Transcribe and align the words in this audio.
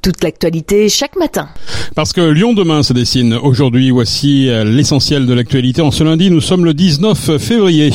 toute 0.00 0.22
l'actualité 0.22 0.88
chaque 0.88 1.16
matin. 1.16 1.48
Parce 1.94 2.12
que 2.12 2.20
Lyon 2.20 2.52
demain 2.52 2.82
se 2.82 2.92
dessine. 2.92 3.34
Aujourd'hui, 3.34 3.90
voici 3.90 4.48
euh, 4.48 4.64
l'essentiel 4.64 5.26
de 5.26 5.34
l'actualité. 5.34 5.82
En 5.82 5.90
ce 5.90 6.04
lundi, 6.04 6.30
nous 6.30 6.40
sommes 6.40 6.64
le 6.64 6.74
19 6.74 7.38
février. 7.38 7.90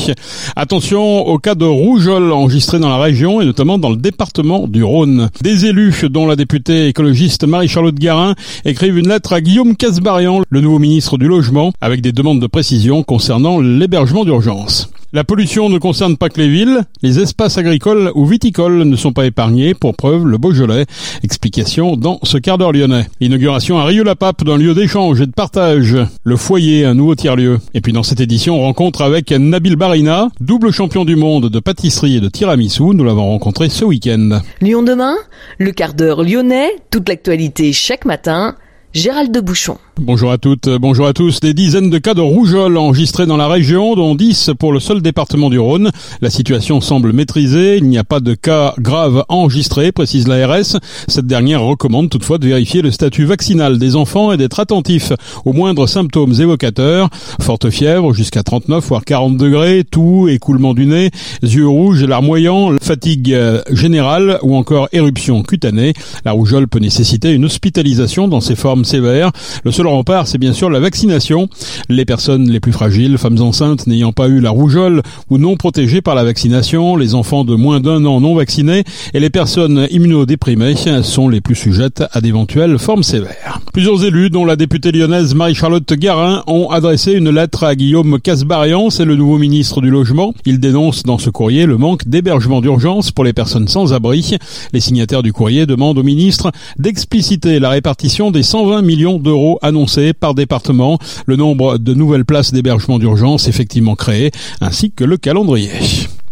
Attention 0.56 1.26
au 1.26 1.38
cas 1.38 1.54
de 1.54 1.64
rougeole 1.64 2.32
enregistré 2.32 2.78
dans 2.78 2.88
la 2.88 2.98
région 2.98 3.40
et 3.40 3.44
notamment 3.44 3.78
dans 3.78 3.90
le 3.90 3.96
département 3.96 4.66
du 4.66 4.82
Rhône. 4.82 5.30
Des 5.42 5.66
élus, 5.66 6.04
dont 6.10 6.26
la 6.26 6.36
députée 6.36 6.88
écologiste 6.88 7.44
Marie-Charlotte 7.44 7.94
Garin, 7.94 8.34
écrivent 8.64 8.98
une 8.98 9.08
lettre 9.08 9.32
à 9.32 9.40
Guillaume 9.40 9.76
Casbarian, 9.76 10.42
le 10.48 10.60
nouveau 10.60 10.78
ministre 10.78 11.18
du 11.18 11.28
Logement, 11.28 11.72
avec 11.80 12.00
des 12.00 12.12
demandes 12.12 12.40
de 12.40 12.46
précision 12.46 13.02
concernant 13.02 13.60
l'hébergement 13.60 14.24
d'urgence. 14.24 14.90
La 15.14 15.22
pollution 15.22 15.68
ne 15.68 15.78
concerne 15.78 16.16
pas 16.16 16.28
que 16.28 16.40
les 16.40 16.48
villes, 16.48 16.80
les 17.02 17.20
espaces 17.20 17.56
agricoles 17.56 18.10
ou 18.16 18.26
viticoles 18.26 18.82
ne 18.82 18.96
sont 18.96 19.12
pas 19.12 19.26
épargnés, 19.26 19.72
pour 19.72 19.94
preuve 19.94 20.26
le 20.26 20.38
Beaujolais. 20.38 20.86
Explication 21.22 21.93
dans 21.96 22.18
ce 22.22 22.38
quart 22.38 22.58
d'heure 22.58 22.72
lyonnais. 22.72 23.06
Inauguration 23.20 23.78
à 23.78 23.84
Rieux-la-Pape 23.84 24.44
d'un 24.44 24.56
lieu 24.56 24.74
d'échange 24.74 25.20
et 25.20 25.26
de 25.26 25.32
partage. 25.32 25.96
Le 26.24 26.36
foyer, 26.36 26.84
un 26.84 26.94
nouveau 26.94 27.14
tiers-lieu. 27.14 27.58
Et 27.74 27.80
puis 27.80 27.92
dans 27.92 28.02
cette 28.02 28.20
édition, 28.20 28.60
rencontre 28.60 29.02
avec 29.02 29.30
Nabil 29.30 29.76
Barina, 29.76 30.28
double 30.40 30.70
champion 30.72 31.04
du 31.04 31.16
monde 31.16 31.48
de 31.48 31.60
pâtisserie 31.60 32.16
et 32.16 32.20
de 32.20 32.28
tiramisu. 32.28 32.82
Nous 32.82 33.04
l'avons 33.04 33.26
rencontré 33.26 33.68
ce 33.68 33.84
week-end. 33.84 34.40
Lyon 34.60 34.82
demain, 34.82 35.14
le 35.58 35.72
quart 35.72 35.94
d'heure 35.94 36.22
lyonnais, 36.22 36.70
toute 36.90 37.08
l'actualité 37.08 37.72
chaque 37.72 38.04
matin. 38.04 38.56
Gérald 38.94 39.32
de 39.32 39.40
Bouchon. 39.40 39.76
Bonjour 40.00 40.30
à 40.30 40.38
toutes, 40.38 40.68
bonjour 40.68 41.06
à 41.06 41.12
tous. 41.12 41.40
Des 41.40 41.52
dizaines 41.52 41.90
de 41.90 41.98
cas 41.98 42.14
de 42.14 42.20
rougeole 42.20 42.76
enregistrés 42.76 43.26
dans 43.26 43.36
la 43.36 43.48
région, 43.48 43.96
dont 43.96 44.14
10 44.14 44.52
pour 44.56 44.72
le 44.72 44.78
seul 44.78 45.02
département 45.02 45.50
du 45.50 45.58
Rhône. 45.58 45.90
La 46.20 46.30
situation 46.30 46.80
semble 46.80 47.12
maîtrisée. 47.12 47.76
Il 47.78 47.88
n'y 47.88 47.98
a 47.98 48.04
pas 48.04 48.20
de 48.20 48.34
cas 48.34 48.74
graves 48.78 49.24
enregistrés, 49.28 49.90
précise 49.90 50.28
l'ARS. 50.28 50.78
Cette 51.08 51.26
dernière 51.26 51.62
recommande 51.62 52.08
toutefois 52.08 52.38
de 52.38 52.46
vérifier 52.46 52.82
le 52.82 52.92
statut 52.92 53.24
vaccinal 53.24 53.78
des 53.78 53.96
enfants 53.96 54.30
et 54.30 54.36
d'être 54.36 54.60
attentif 54.60 55.12
aux 55.44 55.52
moindres 55.52 55.88
symptômes 55.88 56.34
évocateurs. 56.40 57.08
Forte 57.40 57.70
fièvre 57.70 58.12
jusqu'à 58.14 58.44
39 58.44 58.86
voire 58.86 59.04
40 59.04 59.36
degrés, 59.36 59.82
toux, 59.82 60.28
écoulement 60.28 60.72
du 60.72 60.86
nez, 60.86 61.10
yeux 61.42 61.66
rouges, 61.66 62.04
larmoyants, 62.04 62.76
fatigue 62.80 63.36
générale 63.72 64.38
ou 64.42 64.54
encore 64.54 64.88
éruption 64.92 65.42
cutanée. 65.42 65.94
La 66.24 66.30
rougeole 66.30 66.68
peut 66.68 66.78
nécessiter 66.78 67.32
une 67.32 67.44
hospitalisation 67.44 68.28
dans 68.28 68.40
ses 68.40 68.54
formes 68.54 68.83
sévères. 68.84 69.30
Le 69.64 69.72
seul 69.72 69.86
rempart, 69.86 70.26
c'est 70.26 70.38
bien 70.38 70.52
sûr 70.52 70.70
la 70.70 70.80
vaccination. 70.80 71.48
Les 71.88 72.04
personnes 72.04 72.50
les 72.50 72.60
plus 72.60 72.72
fragiles, 72.72 73.18
femmes 73.18 73.40
enceintes 73.40 73.86
n'ayant 73.86 74.12
pas 74.12 74.28
eu 74.28 74.40
la 74.40 74.50
rougeole 74.50 75.02
ou 75.30 75.38
non 75.38 75.56
protégées 75.56 76.00
par 76.00 76.14
la 76.14 76.24
vaccination, 76.24 76.96
les 76.96 77.14
enfants 77.14 77.44
de 77.44 77.54
moins 77.54 77.80
d'un 77.80 78.04
an 78.04 78.20
non 78.20 78.34
vaccinés 78.34 78.84
et 79.12 79.20
les 79.20 79.30
personnes 79.30 79.86
immunodéprimées 79.90 80.74
sont 81.02 81.28
les 81.28 81.40
plus 81.40 81.54
sujettes 81.54 82.04
à 82.12 82.20
d'éventuelles 82.20 82.78
formes 82.78 83.02
sévères. 83.02 83.60
Plusieurs 83.72 84.04
élus, 84.04 84.30
dont 84.30 84.44
la 84.44 84.56
députée 84.56 84.92
lyonnaise 84.92 85.34
Marie-Charlotte 85.34 85.92
Garin, 85.94 86.42
ont 86.46 86.70
adressé 86.70 87.12
une 87.12 87.30
lettre 87.30 87.64
à 87.64 87.74
Guillaume 87.74 88.20
Casbarian, 88.20 88.90
c'est 88.90 89.04
le 89.04 89.16
nouveau 89.16 89.38
ministre 89.38 89.80
du 89.80 89.90
Logement. 89.90 90.34
Il 90.46 90.60
dénonce 90.60 91.02
dans 91.02 91.18
ce 91.18 91.30
courrier 91.30 91.66
le 91.66 91.76
manque 91.76 92.06
d'hébergement 92.06 92.60
d'urgence 92.60 93.10
pour 93.10 93.24
les 93.24 93.32
personnes 93.32 93.68
sans 93.68 93.92
abri. 93.92 94.36
Les 94.72 94.80
signataires 94.80 95.22
du 95.22 95.32
courrier 95.32 95.66
demandent 95.66 95.98
au 95.98 96.02
ministre 96.02 96.52
d'expliciter 96.78 97.58
la 97.58 97.70
répartition 97.70 98.30
des 98.30 98.42
120 98.42 98.73
millions 98.82 99.18
d'euros 99.18 99.58
annoncés 99.62 100.12
par 100.12 100.34
département, 100.34 100.98
le 101.26 101.36
nombre 101.36 101.78
de 101.78 101.94
nouvelles 101.94 102.24
places 102.24 102.52
d'hébergement 102.52 102.98
d'urgence 102.98 103.48
effectivement 103.48 103.94
créées, 103.94 104.30
ainsi 104.60 104.90
que 104.90 105.04
le 105.04 105.16
calendrier. 105.16 105.70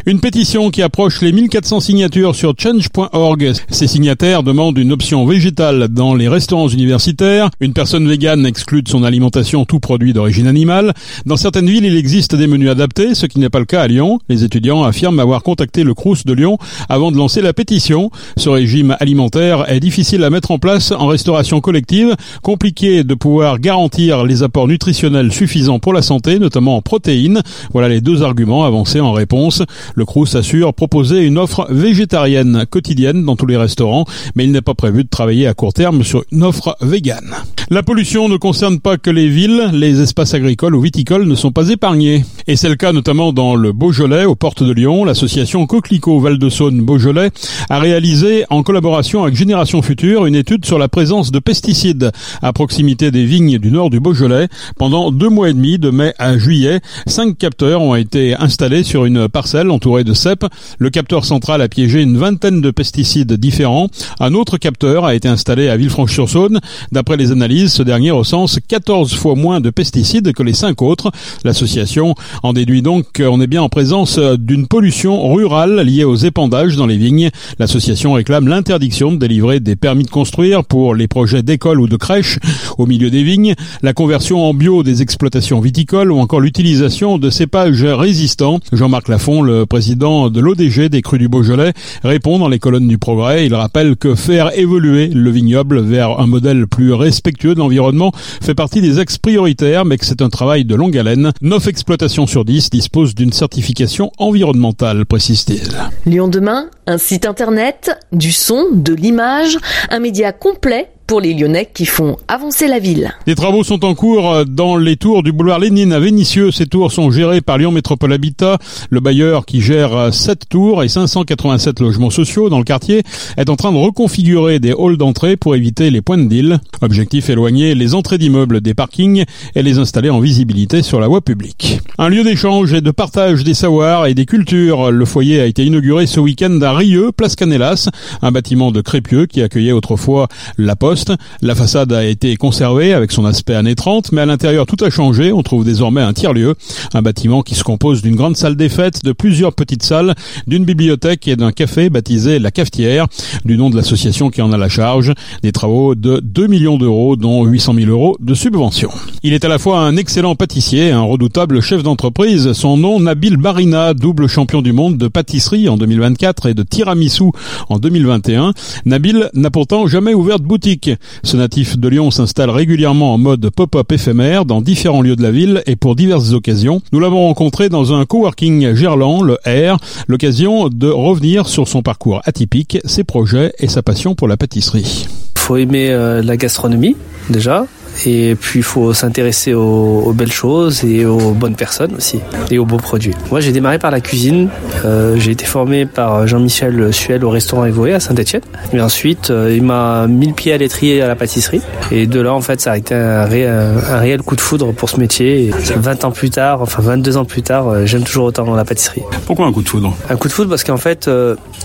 Une 0.04 0.18
pétition 0.18 0.70
qui 0.70 0.82
approche 0.82 1.22
les 1.22 1.30
1400 1.30 1.78
signatures 1.78 2.34
sur 2.34 2.54
change.org. 2.58 3.52
Ces 3.70 3.86
signataires 3.86 4.42
demandent 4.42 4.78
une 4.78 4.90
option 4.90 5.24
végétale 5.26 5.86
dans 5.86 6.16
les 6.16 6.26
restaurants 6.26 6.66
universitaires, 6.66 7.50
une 7.60 7.72
personne 7.72 8.08
végane 8.08 8.44
exclut 8.44 8.82
de 8.82 8.88
son 8.88 9.04
alimentation 9.04 9.64
tout 9.64 9.78
produit 9.78 10.12
d'origine 10.12 10.48
animale. 10.48 10.92
Dans 11.24 11.36
certaines 11.36 11.70
villes, 11.70 11.84
il 11.84 11.96
existe 11.96 12.34
des 12.34 12.48
menus 12.48 12.70
adaptés, 12.70 13.14
ce 13.14 13.26
qui 13.26 13.38
n'est 13.38 13.48
pas 13.48 13.60
le 13.60 13.64
cas 13.64 13.82
à 13.82 13.86
Lyon. 13.86 14.18
Les 14.28 14.42
étudiants 14.42 14.82
affirment 14.82 15.20
avoir 15.20 15.44
contacté 15.44 15.84
le 15.84 15.94
Crous 15.94 16.24
de 16.24 16.32
Lyon 16.32 16.58
avant 16.88 17.12
de 17.12 17.16
lancer 17.16 17.40
la 17.40 17.52
pétition. 17.52 18.10
Ce 18.36 18.48
régime 18.48 18.96
alimentaire 18.98 19.70
est 19.70 19.78
difficile 19.78 20.24
à 20.24 20.30
mettre 20.30 20.50
en 20.50 20.58
place 20.58 20.90
en 20.90 21.06
restauration 21.06 21.60
collective, 21.60 22.16
compliqué 22.42 23.04
de 23.04 23.14
pouvoir 23.14 23.60
garantir 23.60 24.24
les 24.24 24.42
apports 24.42 24.66
nutritionnels 24.66 25.32
suffisants 25.32 25.78
pour 25.78 25.92
la 25.92 26.02
santé, 26.02 26.40
notamment 26.40 26.76
en 26.76 26.82
protéines. 26.82 27.40
Voilà 27.72 27.88
les 27.88 28.00
deux 28.00 28.24
arguments 28.24 28.64
avancés 28.64 28.98
en 28.98 29.12
réponse. 29.12 29.62
Le 29.94 30.04
Crous 30.04 30.34
assure 30.34 30.74
proposer 30.74 31.24
une 31.24 31.38
offre 31.38 31.66
végétarienne 31.70 32.64
quotidienne 32.68 33.24
dans 33.24 33.36
tous 33.36 33.46
les 33.46 33.56
restaurants, 33.56 34.04
mais 34.34 34.44
il 34.44 34.52
n'est 34.52 34.62
pas 34.62 34.74
prévu 34.74 35.04
de 35.04 35.08
travailler 35.08 35.46
à 35.46 35.54
court 35.54 35.72
terme 35.72 36.02
sur 36.02 36.24
une 36.32 36.42
offre 36.42 36.76
végane. 36.80 37.34
La 37.70 37.82
pollution 37.82 38.28
ne 38.28 38.36
concerne 38.36 38.80
pas 38.80 38.98
que 38.98 39.10
les 39.10 39.28
villes, 39.28 39.70
les 39.72 40.00
espaces 40.00 40.34
agricoles 40.34 40.74
ou 40.74 40.80
viticoles 40.80 41.26
ne 41.26 41.34
sont 41.34 41.52
pas 41.52 41.68
épargnés. 41.70 42.24
Et 42.46 42.56
c'est 42.56 42.68
le 42.68 42.74
cas 42.74 42.92
notamment 42.92 43.32
dans 43.32 43.54
le 43.54 43.72
Beaujolais, 43.72 44.24
aux 44.24 44.34
portes 44.34 44.62
de 44.62 44.72
Lyon. 44.72 45.04
L'association 45.04 45.66
Coquelicot 45.66 46.20
Val-de-Saône 46.20 46.82
Beaujolais 46.82 47.30
a 47.70 47.78
réalisé, 47.78 48.44
en 48.50 48.62
collaboration 48.62 49.22
avec 49.22 49.36
Génération 49.36 49.80
Future, 49.80 50.26
une 50.26 50.34
étude 50.34 50.66
sur 50.66 50.78
la 50.78 50.88
présence 50.88 51.30
de 51.30 51.38
pesticides 51.38 52.10
à 52.42 52.52
proximité 52.52 53.10
des 53.10 53.24
vignes 53.24 53.58
du 53.58 53.70
nord 53.70 53.90
du 53.90 54.00
Beaujolais. 54.00 54.48
Pendant 54.76 55.10
deux 55.10 55.30
mois 55.30 55.48
et 55.48 55.54
demi, 55.54 55.78
de 55.78 55.90
mai 55.90 56.12
à 56.18 56.36
juillet, 56.36 56.80
cinq 57.06 57.38
capteurs 57.38 57.80
ont 57.80 57.94
été 57.94 58.34
installés 58.34 58.82
sur 58.82 59.04
une 59.04 59.28
parcelle 59.28 59.70
de 59.82 60.14
cèpes. 60.14 60.46
Le 60.78 60.90
capteur 60.90 61.24
central 61.24 61.60
a 61.60 61.68
piégé 61.68 62.02
une 62.02 62.16
vingtaine 62.16 62.60
de 62.60 62.70
pesticides 62.70 63.32
différents. 63.32 63.88
Un 64.20 64.32
autre 64.34 64.56
capteur 64.56 65.04
a 65.04 65.14
été 65.14 65.26
installé 65.26 65.68
à 65.68 65.76
Villefranche-sur-Saône. 65.76 66.60
D'après 66.92 67.16
les 67.16 67.32
analyses, 67.32 67.72
ce 67.72 67.82
dernier 67.82 68.12
recense 68.12 68.60
14 68.66 69.12
fois 69.14 69.34
moins 69.34 69.60
de 69.60 69.70
pesticides 69.70 70.32
que 70.32 70.42
les 70.44 70.52
cinq 70.52 70.82
autres. 70.82 71.10
L'association 71.44 72.14
en 72.44 72.52
déduit 72.52 72.80
donc 72.80 73.06
qu'on 73.16 73.40
est 73.40 73.48
bien 73.48 73.62
en 73.62 73.68
présence 73.68 74.18
d'une 74.18 74.68
pollution 74.68 75.32
rurale 75.32 75.80
liée 75.80 76.04
aux 76.04 76.14
épandages 76.14 76.76
dans 76.76 76.86
les 76.86 76.96
vignes. 76.96 77.30
L'association 77.58 78.12
réclame 78.12 78.46
l'interdiction 78.46 79.10
de 79.10 79.16
délivrer 79.16 79.58
des 79.58 79.74
permis 79.74 80.04
de 80.04 80.10
construire 80.10 80.64
pour 80.64 80.94
les 80.94 81.08
projets 81.08 81.42
d'école 81.42 81.80
ou 81.80 81.88
de 81.88 81.96
crèche 81.96 82.38
au 82.78 82.86
milieu 82.86 83.10
des 83.10 83.24
vignes, 83.24 83.54
la 83.82 83.92
conversion 83.92 84.44
en 84.44 84.54
bio 84.54 84.84
des 84.84 85.02
exploitations 85.02 85.60
viticoles 85.60 86.12
ou 86.12 86.18
encore 86.18 86.40
l'utilisation 86.40 87.18
de 87.18 87.30
cépages 87.30 87.84
résistants. 87.84 88.60
Jean-Marc 88.72 89.08
Lafont, 89.08 89.42
le 89.42 89.66
président 89.72 90.28
de 90.28 90.38
l'ODG 90.38 90.90
des 90.90 91.00
Crus 91.00 91.18
du 91.18 91.30
Beaujolais, 91.30 91.72
répond 92.04 92.38
dans 92.38 92.48
les 92.48 92.58
colonnes 92.58 92.88
du 92.88 92.98
Progrès. 92.98 93.46
Il 93.46 93.54
rappelle 93.54 93.96
que 93.96 94.14
faire 94.14 94.50
évoluer 94.54 95.06
le 95.06 95.30
vignoble 95.30 95.80
vers 95.80 96.20
un 96.20 96.26
modèle 96.26 96.66
plus 96.66 96.92
respectueux 96.92 97.54
de 97.54 97.58
l'environnement 97.58 98.12
fait 98.14 98.54
partie 98.54 98.82
des 98.82 98.98
axes 98.98 99.16
prioritaires, 99.16 99.86
mais 99.86 99.96
que 99.96 100.04
c'est 100.04 100.20
un 100.20 100.28
travail 100.28 100.66
de 100.66 100.74
longue 100.74 100.98
haleine. 100.98 101.32
9 101.40 101.68
exploitations 101.68 102.26
sur 102.26 102.44
10 102.44 102.68
disposent 102.68 103.14
d'une 103.14 103.32
certification 103.32 104.12
environnementale, 104.18 105.06
précise-t-il. 105.06 105.70
Lyon 106.04 106.28
demain, 106.28 106.66
un 106.86 106.98
site 106.98 107.24
internet, 107.24 107.98
du 108.12 108.30
son, 108.30 108.66
de 108.74 108.92
l'image, 108.92 109.56
un 109.88 110.00
média 110.00 110.32
complet 110.32 110.90
pour 111.06 111.20
les 111.20 111.34
Lyonnais 111.34 111.68
qui 111.72 111.86
font 111.86 112.16
avancer 112.28 112.68
la 112.68 112.78
ville. 112.78 113.12
Des 113.26 113.34
travaux 113.34 113.64
sont 113.64 113.84
en 113.84 113.94
cours 113.94 114.44
dans 114.46 114.76
les 114.76 114.96
tours 114.96 115.22
du 115.22 115.32
boulevard 115.32 115.58
Lénine 115.58 115.92
à 115.92 116.00
Vénissieux. 116.00 116.50
Ces 116.50 116.66
tours 116.66 116.92
sont 116.92 117.10
gérées 117.10 117.40
par 117.40 117.58
Lyon 117.58 117.72
Métropole 117.72 118.12
Habitat. 118.12 118.58
Le 118.90 119.00
bailleur 119.00 119.44
qui 119.44 119.60
gère 119.60 120.12
7 120.12 120.48
tours 120.48 120.82
et 120.82 120.88
587 120.88 121.80
logements 121.80 122.10
sociaux 122.10 122.48
dans 122.48 122.58
le 122.58 122.64
quartier 122.64 123.02
est 123.36 123.50
en 123.50 123.56
train 123.56 123.72
de 123.72 123.76
reconfigurer 123.76 124.58
des 124.58 124.72
halls 124.72 124.96
d'entrée 124.96 125.36
pour 125.36 125.54
éviter 125.54 125.90
les 125.90 126.00
points 126.00 126.18
de 126.18 126.28
deal. 126.28 126.60
Objectif 126.80 127.30
éloigner 127.30 127.74
les 127.74 127.94
entrées 127.94 128.18
d'immeubles 128.18 128.60
des 128.60 128.74
parkings 128.74 129.24
et 129.54 129.62
les 129.62 129.78
installer 129.78 130.10
en 130.10 130.20
visibilité 130.20 130.82
sur 130.82 131.00
la 131.00 131.08
voie 131.08 131.20
publique. 131.20 131.80
Un 131.98 132.08
lieu 132.08 132.24
d'échange 132.24 132.72
et 132.72 132.80
de 132.80 132.90
partage 132.90 133.44
des 133.44 133.54
savoirs 133.54 134.06
et 134.06 134.14
des 134.14 134.26
cultures. 134.26 134.90
Le 134.90 135.04
foyer 135.04 135.40
a 135.40 135.46
été 135.46 135.64
inauguré 135.64 136.06
ce 136.06 136.20
week-end 136.20 136.58
à 136.62 136.72
Rieux, 136.72 137.12
place 137.12 137.36
Canelas, 137.36 137.88
un 138.22 138.32
bâtiment 138.32 138.70
de 138.70 138.80
Crépieux 138.80 139.26
qui 139.26 139.42
accueillait 139.42 139.72
autrefois 139.72 140.28
la 140.58 140.76
Poste. 140.76 140.91
La 141.40 141.54
façade 141.54 141.92
a 141.92 142.04
été 142.04 142.36
conservée 142.36 142.92
avec 142.92 143.12
son 143.12 143.24
aspect 143.24 143.54
années 143.54 143.74
30, 143.74 144.12
mais 144.12 144.20
à 144.20 144.26
l'intérieur 144.26 144.66
tout 144.66 144.82
a 144.84 144.90
changé. 144.90 145.32
On 145.32 145.42
trouve 145.42 145.64
désormais 145.64 146.02
un 146.02 146.12
tiers-lieu, 146.12 146.54
un 146.94 147.02
bâtiment 147.02 147.42
qui 147.42 147.54
se 147.54 147.64
compose 147.64 148.02
d'une 148.02 148.16
grande 148.16 148.36
salle 148.36 148.56
des 148.56 148.68
fêtes, 148.68 149.04
de 149.04 149.12
plusieurs 149.12 149.54
petites 149.54 149.82
salles, 149.82 150.14
d'une 150.46 150.64
bibliothèque 150.64 151.28
et 151.28 151.36
d'un 151.36 151.52
café 151.52 151.90
baptisé 151.90 152.38
La 152.38 152.50
Cafetière, 152.50 153.06
du 153.44 153.56
nom 153.56 153.70
de 153.70 153.76
l'association 153.76 154.30
qui 154.30 154.42
en 154.42 154.52
a 154.52 154.58
la 154.58 154.68
charge. 154.68 155.12
Des 155.42 155.52
travaux 155.52 155.94
de 155.94 156.20
2 156.22 156.46
millions 156.46 156.78
d'euros, 156.78 157.16
dont 157.16 157.44
800 157.44 157.74
000 157.74 157.90
euros 157.90 158.16
de 158.20 158.34
subventions. 158.34 158.90
Il 159.22 159.32
est 159.32 159.44
à 159.44 159.48
la 159.48 159.58
fois 159.58 159.80
un 159.80 159.96
excellent 159.96 160.34
pâtissier, 160.34 160.90
un 160.90 161.02
redoutable 161.02 161.60
chef 161.60 161.82
d'entreprise. 161.82 162.52
Son 162.52 162.76
nom, 162.76 163.00
Nabil 163.00 163.36
Barina, 163.36 163.94
double 163.94 164.28
champion 164.28 164.62
du 164.62 164.72
monde 164.72 164.98
de 164.98 165.08
pâtisserie 165.08 165.68
en 165.68 165.76
2024 165.76 166.46
et 166.46 166.54
de 166.54 166.62
tiramisu 166.62 167.30
en 167.68 167.78
2021. 167.78 168.52
Nabil 168.84 169.30
n'a 169.34 169.50
pourtant 169.50 169.86
jamais 169.86 170.14
ouvert 170.14 170.38
de 170.38 170.44
boutique 170.44 170.81
Ce 171.22 171.36
natif 171.36 171.78
de 171.78 171.88
Lyon 171.88 172.10
s'installe 172.10 172.50
régulièrement 172.50 173.14
en 173.14 173.18
mode 173.18 173.50
pop-up 173.50 173.90
éphémère 173.92 174.44
dans 174.44 174.60
différents 174.60 175.02
lieux 175.02 175.16
de 175.16 175.22
la 175.22 175.30
ville 175.30 175.62
et 175.66 175.76
pour 175.76 175.96
diverses 175.96 176.32
occasions. 176.32 176.82
Nous 176.92 177.00
l'avons 177.00 177.26
rencontré 177.26 177.68
dans 177.68 177.92
un 177.94 178.04
coworking 178.04 178.74
Gerland, 178.74 179.22
le 179.22 179.34
R, 179.46 179.78
l'occasion 180.08 180.68
de 180.68 180.88
revenir 180.88 181.48
sur 181.48 181.68
son 181.68 181.82
parcours 181.82 182.20
atypique, 182.24 182.78
ses 182.84 183.04
projets 183.04 183.52
et 183.58 183.68
sa 183.68 183.82
passion 183.82 184.14
pour 184.14 184.28
la 184.28 184.36
pâtisserie. 184.36 185.06
Faut 185.36 185.56
aimer 185.56 185.90
euh, 185.90 186.22
la 186.22 186.36
gastronomie 186.36 186.96
déjà, 187.30 187.66
et 188.06 188.34
puis 188.34 188.60
il 188.60 188.64
faut 188.64 188.92
s'intéresser 188.92 189.54
aux, 189.54 190.12
belles 190.12 190.32
choses 190.32 190.84
et 190.84 191.04
aux 191.04 191.32
bonnes 191.32 191.56
personnes 191.56 191.94
aussi 191.96 192.20
et 192.50 192.58
aux 192.58 192.64
beaux 192.64 192.76
produits. 192.76 193.14
Moi 193.30 193.40
j'ai 193.40 193.52
démarré 193.52 193.78
par 193.78 193.90
la 193.90 194.00
cuisine. 194.00 194.48
Euh, 194.84 195.16
j'ai 195.16 195.30
été 195.30 195.44
formé 195.44 195.86
par 195.86 196.26
Jean-Michel 196.26 196.92
Suel 196.92 197.24
au 197.24 197.30
restaurant 197.30 197.64
Evoé 197.64 197.94
à 197.94 198.00
Saint-Etienne. 198.00 198.42
Mais 198.72 198.80
ensuite 198.80 199.30
euh, 199.30 199.54
il 199.54 199.62
m'a 199.62 200.06
mis 200.06 200.26
le 200.26 200.34
pied 200.34 200.52
à 200.52 200.58
l'étrier 200.58 201.02
à 201.02 201.08
la 201.08 201.16
pâtisserie. 201.16 201.60
Et 201.90 202.06
de 202.06 202.20
là 202.20 202.32
en 202.32 202.40
fait 202.40 202.60
ça 202.60 202.72
a 202.72 202.76
été 202.76 202.94
un, 202.94 203.24
réel 203.24 204.22
coup 204.22 204.36
de 204.36 204.40
foudre 204.40 204.72
pour 204.72 204.90
ce 204.90 204.98
métier. 204.98 205.46
Et 205.46 205.50
20 205.50 206.04
ans 206.04 206.10
plus 206.10 206.30
tard, 206.30 206.62
enfin 206.62 206.82
22 206.82 207.16
ans 207.16 207.24
plus 207.24 207.42
tard, 207.42 207.68
euh, 207.68 207.86
j'aime 207.86 208.02
toujours 208.02 208.26
autant 208.26 208.54
la 208.54 208.64
pâtisserie. 208.64 209.02
Pourquoi 209.26 209.46
un 209.46 209.52
coup 209.52 209.62
de 209.62 209.68
foudre? 209.68 209.94
Un 210.08 210.16
coup 210.16 210.28
de 210.28 210.32
foudre 210.32 210.50
parce 210.50 210.64
qu'en 210.64 210.76
fait 210.76 211.08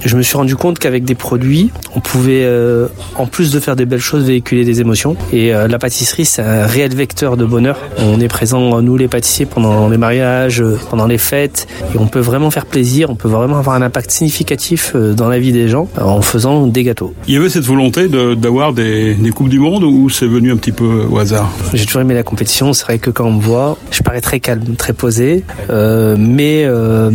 je 0.04 0.16
me 0.16 0.22
suis 0.22 0.38
rendu 0.38 0.56
compte 0.56 0.80
qu'avec 0.80 1.04
des 1.04 1.16
produits 1.16 1.72
on 1.96 2.00
pouvait 2.00 2.48
en 3.16 3.26
plus 3.26 3.52
de 3.52 3.60
faire 3.60 3.76
des 3.76 3.86
belles 3.86 4.00
choses 4.00 4.26
véhiculer 4.26 4.66
des 4.66 4.82
émotions. 4.82 5.16
Et 5.34 5.52
la 5.52 5.80
pâtisserie 5.80 6.26
c'est 6.26 6.42
un 6.42 6.66
réel 6.66 6.96
vecteur 6.96 7.38
de 7.38 7.46
bonheur. 7.46 7.78
On 7.98 8.20
est 8.20 8.28
présent, 8.28 8.82
nous 8.82 8.98
les 8.98 9.08
pâtissiers, 9.08 9.46
pendant 9.46 9.90
les 9.90 9.98
mariages, 9.98 10.64
pendant 10.90 11.08
les 11.08 11.18
fêtes, 11.18 11.68
et 11.94 11.98
on 11.98 12.08
peut 12.08 12.20
vraiment 12.20 12.52
faire 12.52 12.66
plaisir, 12.66 13.07
on 13.08 13.16
peut 13.16 13.28
vraiment 13.28 13.58
avoir 13.58 13.76
un 13.76 13.82
impact 13.82 14.12
significatif 14.12 14.94
euh, 14.96 15.14
dans 15.14 15.30
la 15.30 15.40
vie 15.40 15.52
des 15.52 15.68
gens 15.70 15.88
en 16.00 16.22
faisant 16.22 16.68
des 16.68 16.84
gâteaux. 16.84 17.14
Il 17.28 17.34
y 17.34 17.38
avait 17.38 17.50
cette 17.50 17.66
volonté 17.66 18.08
d'avoir 18.08 18.74
des, 18.74 19.14
des, 19.14 19.30
Coupes 19.32 19.50
du 19.50 19.60
Monde 19.60 19.84
ou 19.84 20.10
c'est 20.10 20.28
venu 20.28 20.52
un 20.52 20.58
petit 20.58 20.72
peu 20.72 21.06
au 21.10 21.18
hasard? 21.20 21.52
J'ai 21.74 21.86
toujours 21.86 22.02
aimé 22.02 22.14
la 22.14 22.24
compétition, 22.24 22.74
c'est 22.74 22.84
vrai 22.86 23.00
que 23.00 23.10
quand 23.10 23.26
on 23.26 23.34
me 23.34 23.42
voit, 23.42 23.78
je 23.92 24.02
parais 24.02 24.22
très 24.22 24.40
calme, 24.40 24.76
très 24.78 24.94
posé, 24.94 25.44
euh, 25.70 26.16
mais 26.18 26.64
euh, 26.66 27.12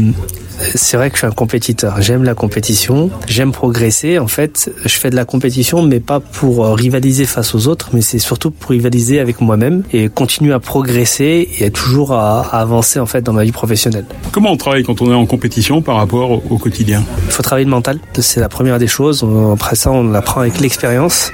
c'est 0.74 0.96
vrai 0.96 1.10
que 1.10 1.16
je 1.16 1.20
suis 1.20 1.26
un 1.26 1.32
compétiteur. 1.32 2.00
J'aime 2.00 2.24
la 2.24 2.34
compétition, 2.34 3.10
j'aime 3.26 3.52
progresser. 3.52 4.18
En 4.18 4.26
fait, 4.26 4.70
je 4.84 4.88
fais 4.88 5.10
de 5.10 5.16
la 5.16 5.24
compétition, 5.24 5.82
mais 5.82 6.00
pas 6.00 6.20
pour 6.20 6.64
euh, 6.64 6.72
rivaliser 6.74 7.24
face 7.24 7.54
aux 7.54 7.68
autres, 7.68 7.90
mais 7.92 8.00
c'est 8.00 8.18
surtout 8.18 8.50
pour 8.50 8.70
rivaliser 8.70 9.20
avec 9.20 9.40
moi-même 9.40 9.82
et 9.92 10.08
continuer 10.08 10.52
à 10.52 10.60
progresser 10.60 11.48
et 11.60 11.70
toujours 11.70 12.12
à, 12.12 12.40
avancer 12.56 13.00
en 13.00 13.06
fait 13.06 13.22
dans 13.22 13.32
ma 13.32 13.44
vie 13.44 13.52
professionnelle. 13.52 14.06
Comment 14.32 14.52
on 14.52 14.56
travaille 14.56 14.82
quand 14.82 15.00
on 15.02 15.10
est 15.10 15.14
en 15.14 15.26
compétition 15.26 15.82
par 15.82 15.96
rapport 15.96 16.42
au, 16.50 16.58
quotidien? 16.58 17.02
Il 17.26 17.32
faut 17.32 17.42
travailler 17.42 17.64
le 17.64 17.70
mental. 17.70 17.98
C'est 18.18 18.40
la 18.40 18.48
première 18.48 18.78
des 18.78 18.86
choses. 18.86 19.26
Après 19.52 19.76
ça, 19.76 19.90
on 19.90 20.10
l'apprend 20.10 20.40
avec 20.40 20.60
l'expérience. 20.60 21.32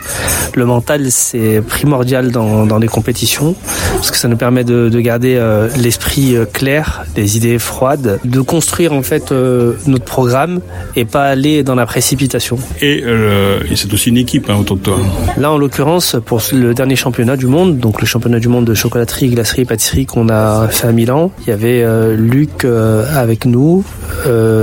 Le 0.54 0.64
mental, 0.64 1.10
c'est 1.10 1.60
primordial 1.60 2.30
dans, 2.30 2.66
dans, 2.66 2.78
les 2.78 2.88
compétitions 2.88 3.54
parce 3.94 4.10
que 4.10 4.16
ça 4.16 4.28
nous 4.28 4.36
permet 4.36 4.64
de, 4.64 4.88
de 4.88 5.00
garder 5.00 5.36
euh, 5.36 5.68
l'esprit 5.76 6.36
euh, 6.36 6.44
clair, 6.44 7.04
les 7.16 7.36
idées 7.36 7.58
froides, 7.58 8.20
de 8.24 8.40
construire 8.40 8.92
en 8.92 9.02
fait 9.02 9.17
euh, 9.32 9.74
notre 9.86 10.04
programme 10.04 10.60
et 10.96 11.04
pas 11.04 11.24
aller 11.24 11.62
dans 11.62 11.74
la 11.74 11.86
précipitation. 11.86 12.58
Et, 12.80 13.02
euh, 13.04 13.60
c'est 13.74 13.92
aussi 13.92 14.10
une 14.10 14.16
équipe 14.16 14.48
hein, 14.50 14.56
autour 14.60 14.76
de 14.76 14.82
toi. 14.82 14.98
Là, 15.36 15.52
en 15.52 15.58
l'occurrence, 15.58 16.16
pour 16.24 16.42
le 16.52 16.74
dernier 16.74 16.96
championnat 16.96 17.36
du 17.36 17.46
monde, 17.46 17.78
donc 17.78 18.00
le 18.00 18.06
championnat 18.06 18.40
du 18.40 18.48
monde 18.48 18.64
de 18.64 18.74
chocolaterie, 18.74 19.28
glacerie 19.28 19.62
et 19.62 19.64
pâtisserie 19.64 20.06
qu'on 20.06 20.28
a 20.28 20.68
fait 20.68 20.88
à 20.88 20.92
Milan, 20.92 21.30
il 21.42 21.50
y 21.50 21.52
avait 21.52 21.82
euh, 21.82 22.16
Luc 22.16 22.64
avec 22.64 23.44
nous, 23.44 23.84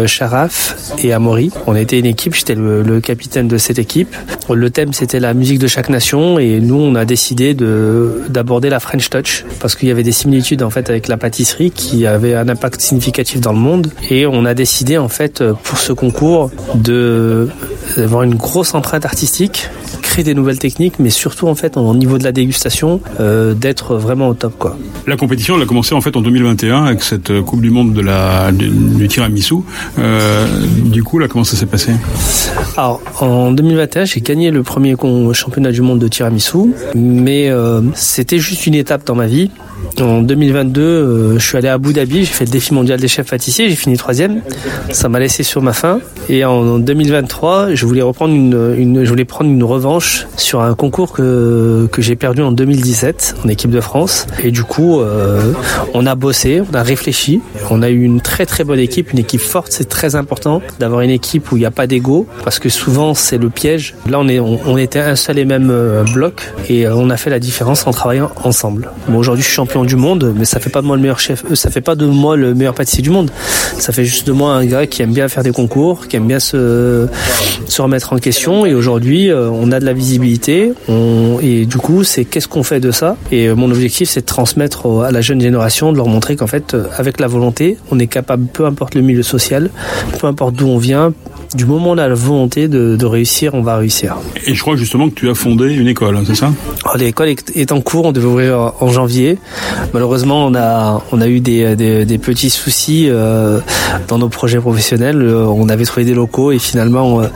Charaf 0.06 0.76
et 1.04 1.14
Amaury. 1.14 1.52
On 1.68 1.76
était 1.76 2.00
une 2.00 2.06
équipe, 2.06 2.36
j'étais 2.36 2.56
le, 2.56 3.00
capitaine 3.00 3.48
de 3.48 3.58
cette 3.58 3.80
équipe. 3.80 4.16
Le 4.52 4.70
thème, 4.70 4.94
c'était 4.94 5.20
la 5.20 5.34
musique 5.34 5.60
de 5.60 5.68
chaque 5.68 5.90
nation 5.90 6.40
et 6.40 6.60
nous, 6.60 6.76
on 6.76 6.96
a 6.96 7.06
décidé 7.06 7.54
de 7.54 8.24
d'aborder 8.30 8.70
la 8.70 8.80
French 8.80 9.10
Touch 9.10 9.46
parce 9.60 9.76
qu'il 9.76 9.88
y 9.90 9.92
avait 9.92 10.04
des 10.04 10.12
similitudes 10.12 10.64
en 10.64 10.70
fait 10.70 10.90
avec 10.90 11.08
la 11.08 11.18
pâtisserie 11.18 11.72
qui 11.72 12.06
avait 12.06 12.36
un 12.36 12.48
impact 12.50 12.82
significatif 12.82 13.42
dans 13.42 13.54
le 13.54 13.60
monde 13.60 13.88
et 14.10 14.26
on 14.26 14.45
on 14.46 14.48
a 14.48 14.54
décidé 14.54 15.00
en 15.00 15.10
fait 15.10 15.44
pour 15.64 15.80
ce 15.80 15.92
concours 15.92 16.52
de 16.76 17.50
d'avoir 17.98 18.22
une 18.22 18.36
grosse 18.36 18.76
empreinte 18.76 19.06
artistique, 19.06 19.70
créer 20.04 20.24
des 20.24 20.36
nouvelles 20.36 20.60
techniques, 20.60 21.00
mais 21.00 21.10
surtout 21.10 21.48
en 21.48 21.56
fait 21.56 21.78
au 21.78 21.96
niveau 21.96 22.20
de 22.20 22.24
la 22.24 22.32
dégustation, 22.32 23.02
euh, 23.20 23.54
d'être 23.54 23.96
vraiment 23.96 24.30
au 24.30 24.34
top 24.36 24.54
quoi. 24.60 24.78
La 25.08 25.18
compétition 25.18 25.56
elle 25.56 25.64
a 25.64 25.66
commencé 25.66 25.96
en 25.96 26.02
fait 26.02 26.16
en 26.16 26.22
2021 26.22 26.86
avec 26.86 27.02
cette 27.02 27.42
Coupe 27.42 27.62
du 27.62 27.72
Monde 27.72 27.94
de 27.94 28.02
la 28.02 28.52
du, 28.52 29.08
tiramisu. 29.08 29.56
Euh, 29.98 30.46
du 30.84 31.04
coup 31.04 31.18
là 31.18 31.28
comment 31.28 31.44
ça 31.44 31.58
s'est 31.58 31.66
passé? 31.66 31.94
Alors 32.78 33.02
en 33.22 33.52
2021 33.52 34.06
j'ai 34.06 34.22
gagné 34.22 34.52
le 34.52 34.62
premier 34.62 34.96
championnat 35.34 35.72
du 35.72 35.82
monde 35.82 36.00
de 36.00 36.08
tiramisu, 36.08 36.74
mais 36.94 37.50
euh, 37.50 37.82
c'était 37.96 38.40
juste 38.40 38.68
une 38.68 38.76
étape 38.76 39.06
dans 39.08 39.16
ma 39.16 39.26
vie. 39.26 39.50
En 40.02 40.22
2022, 40.22 40.82
euh, 40.82 41.40
je 41.40 41.46
suis 41.46 41.58
allé 41.58 41.68
à 41.68 41.74
Abu 41.74 41.94
Dhabi, 41.94 42.26
j'ai 42.26 42.34
fait 42.34 42.46
le 42.46 42.52
défi 42.52 42.74
mondial 42.74 43.00
des 43.00 43.08
chefs 43.08 43.30
pâtissiers, 43.30 43.70
j'ai 43.70 43.76
fini 43.76 43.98
troisième. 43.98 44.42
Ça 44.92 45.10
m'a 45.10 45.20
laissé 45.20 45.44
sur 45.44 45.62
ma 45.62 45.74
faim. 45.74 46.00
Et 46.30 46.44
en 46.44 46.80
2023, 46.80 47.74
je 47.74 47.86
voulais 47.86 48.02
reprendre 48.02 48.34
une, 48.34 49.04
je 49.04 49.10
voulais 49.10 49.26
prendre 49.26 49.50
une 49.50 49.64
revanche 49.64 50.28
sur 50.38 50.62
un 50.62 50.74
concours 50.74 51.14
que 51.14 51.88
que 51.92 52.02
j'ai 52.02 52.16
perdu 52.16 52.42
en 52.42 52.52
2017 52.52 53.36
en 53.46 53.50
équipe 53.50 53.72
de 53.72 53.82
France. 53.82 54.28
Et 54.44 54.52
du 54.52 54.64
coup, 54.64 55.02
euh, 55.02 55.54
on 55.94 56.06
a 56.06 56.16
bossé, 56.16 56.62
on 56.62 56.76
a 56.76 56.84
réfléchi, 56.84 57.42
on 57.70 57.82
a 57.82 57.90
eu 57.90 58.02
une 58.02 58.22
très 58.22 58.46
très 58.46 58.64
bonne 58.64 58.80
équipe, 58.80 59.12
une 59.12 59.20
équipe 59.20 59.42
forte. 59.42 59.72
C'est 59.72 59.90
très 59.90 60.16
important 60.16 60.62
d'avoir 60.80 61.02
une 61.02 61.10
équipe 61.10 61.52
où 61.52 61.58
il 61.58 61.60
n'y 61.60 61.66
a 61.66 61.72
pas 61.72 61.88
d'ego, 61.88 62.28
parce 62.44 62.60
que 62.60 62.70
souvent 62.70 63.14
c'est 63.14 63.38
le 63.38 63.50
piège. 63.50 63.96
Là, 64.10 64.20
on 64.20 64.28
est, 64.28 64.40
on, 64.40 64.78
était 64.78 65.00
un 65.00 65.16
seul 65.16 65.38
et 65.38 65.46
même 65.46 65.70
euh, 65.72 66.04
bloc, 66.14 66.54
et 66.70 66.88
on 66.88 67.10
a 67.10 67.18
fait 67.18 67.30
la 67.30 67.40
différence 67.40 67.88
en 67.88 67.92
travaillant 67.92 68.32
ensemble. 68.44 68.90
Bon, 69.08 69.18
aujourd'hui, 69.18 69.44
je 69.44 69.50
suis 69.50 69.62
champion 69.66 69.84
du 69.84 69.96
monde, 69.96 70.34
mais 70.38 70.46
ça 70.46 70.60
fait 70.60 70.70
pas 70.70 70.82
de 70.82 70.86
moi 70.86 70.96
le 70.96 71.02
meilleur 71.02 71.20
chef, 71.20 71.44
euh, 71.50 71.56
ça 71.56 71.72
fait 71.72 71.82
pas 71.82 71.96
de 71.96 72.06
moi 72.06 72.36
le 72.36 72.54
meilleur 72.54 72.76
pâtissier 72.76 73.02
du 73.02 73.10
monde. 73.10 73.32
Ça 73.80 73.92
fait 73.92 74.06
juste 74.06 74.28
de 74.28 74.32
moi 74.32 74.54
un 74.54 74.66
gars 74.66 74.86
qui 74.86 75.02
aime 75.02 75.12
bien 75.12 75.28
faire 75.28 75.44
des 75.44 75.52
concours, 75.52 76.08
qui 76.08 76.18
aime 76.18 76.28
bien 76.28 76.40
se, 76.40 77.08
se 77.68 77.82
remettre 77.82 78.14
en 78.14 78.18
question. 78.18 78.66
Et 78.66 78.76
aujourd'hui, 78.76 79.32
euh, 79.32 79.50
on 79.50 79.72
a 79.72 79.80
de 79.80 79.86
la 79.86 79.94
visibilité. 79.94 80.74
On, 80.88 81.40
et 81.42 81.66
du 81.66 81.78
coup, 81.78 82.04
c'est 82.04 82.26
qu'est-ce 82.26 82.48
qu'on 82.48 82.64
fait 82.64 82.80
de 82.80 82.92
ça? 82.92 83.18
Et 83.32 83.48
euh, 83.48 83.56
mon 83.56 83.72
objectif, 83.72 84.10
c'est 84.10 84.22
de 84.22 84.26
transmettre 84.26 85.04
à 85.04 85.12
la 85.12 85.22
jeune 85.22 85.42
génération, 85.42 85.92
de 85.92 85.98
leur 85.98 86.08
montrer 86.08 86.36
qu'en 86.36 86.48
fait, 86.48 86.78
avec 86.98 87.20
la 87.20 87.28
volonté, 87.28 87.78
on 87.92 87.98
est 87.98 88.08
capable, 88.08 88.46
peu 88.46 88.66
importe 88.66 88.94
le 88.94 89.02
milieu 89.02 89.24
social, 89.24 89.72
peu 90.20 90.28
importe 90.28 90.56
d'où 90.56 90.68
on 90.68 90.78
vient, 90.78 91.14
du 91.56 91.66
moment 91.66 91.92
où 91.92 91.94
on 91.94 91.98
a 91.98 92.08
la 92.08 92.16
volonté 92.16 92.68
de, 92.68 92.96
de, 92.96 93.06
réussir, 93.06 93.54
on 93.54 93.62
va 93.62 93.78
réussir. 93.78 94.18
Et 94.46 94.54
je 94.54 94.62
crois 94.62 94.76
justement 94.76 95.10
que 95.10 95.16
tu 95.16 95.30
as 95.30 95.36
fondé 95.36 95.74
une 95.74 95.88
école, 95.88 96.20
c'est 96.26 96.36
ça? 96.36 96.52
L'école 96.96 97.30
est 97.30 97.72
en 97.72 97.82
cours, 97.82 98.06
on 98.06 98.12
devait 98.12 98.28
ouvrir 98.28 98.74
en 98.80 98.88
janvier. 98.90 99.38
Malheureusement, 99.94 100.46
on 100.46 100.56
a, 100.56 101.02
on 101.12 101.22
a 101.22 101.28
eu 101.28 101.40
des, 101.40 101.76
des, 101.76 102.06
des 102.06 102.18
petits 102.18 102.50
soucis 102.50 103.08
euh, 103.10 103.60
dans 104.08 104.18
nos 104.18 104.30
projets 104.30 104.60
professionnels. 104.60 105.22
Euh, 105.22 105.46
on 105.46 105.70
avait 105.70 105.86
trouvé 105.86 106.06
des 106.06 106.14
locaux 106.14 106.52
et 106.52 106.60
finalement, 106.60 107.22
euh, 107.22 107.28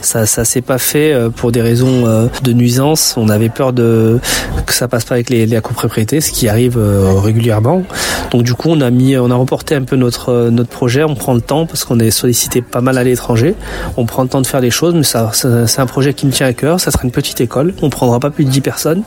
ça 0.00 0.26
ça 0.26 0.44
s'est 0.44 0.62
pas 0.62 0.78
fait 0.78 1.14
pour 1.36 1.52
des 1.52 1.62
raisons 1.62 2.28
de 2.42 2.52
nuisance. 2.52 3.14
On 3.16 3.28
avait 3.28 3.48
peur 3.48 3.72
de 3.72 4.18
que 4.66 4.72
ça 4.72 4.88
passe 4.88 5.04
pas 5.04 5.14
avec 5.14 5.30
les, 5.30 5.46
les 5.46 5.60
copropriétés, 5.60 6.20
ce 6.20 6.32
qui 6.32 6.48
arrive 6.48 6.78
régulièrement. 7.22 7.84
Donc 8.30 8.42
du 8.42 8.54
coup, 8.54 8.68
on 8.70 8.80
a 8.80 8.90
mis, 8.90 9.16
on 9.16 9.30
a 9.30 9.34
reporté 9.34 9.74
un 9.74 9.82
peu 9.82 9.96
notre 9.96 10.50
notre 10.50 10.70
projet. 10.70 11.04
On 11.04 11.14
prend 11.14 11.34
le 11.34 11.40
temps 11.40 11.66
parce 11.66 11.84
qu'on 11.84 11.98
est 12.00 12.10
sollicité 12.10 12.62
pas 12.62 12.80
mal 12.80 12.98
à 12.98 13.04
l'étranger. 13.04 13.54
On 13.96 14.06
prend 14.06 14.22
le 14.22 14.28
temps 14.28 14.40
de 14.40 14.46
faire 14.46 14.60
les 14.60 14.70
choses, 14.70 14.94
mais 14.94 15.02
ça, 15.02 15.30
c'est 15.32 15.80
un 15.80 15.86
projet 15.86 16.14
qui 16.14 16.26
me 16.26 16.32
tient 16.32 16.46
à 16.46 16.52
cœur. 16.52 16.80
Ça 16.80 16.90
sera 16.90 17.04
une 17.04 17.10
petite 17.10 17.40
école. 17.40 17.74
On 17.82 17.90
prendra 17.90 18.20
pas 18.20 18.30
plus 18.30 18.44
de 18.44 18.50
10 18.50 18.60
personnes. 18.60 19.02